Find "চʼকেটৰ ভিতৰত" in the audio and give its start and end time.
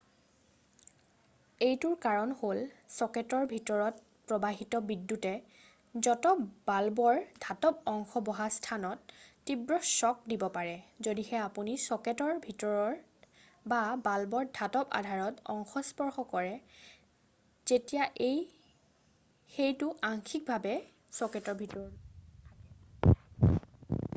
2.93-4.05, 11.83-13.29, 21.21-23.49